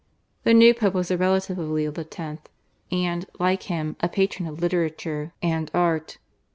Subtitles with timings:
[0.45, 2.41] The new Pope was a relative of Leo X.,
[2.91, 6.17] and, like him, a patron of literature and art.